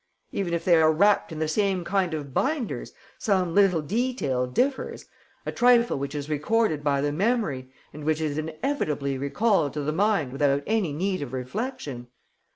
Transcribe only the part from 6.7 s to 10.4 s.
by the memory and which is inevitably recalled to the mind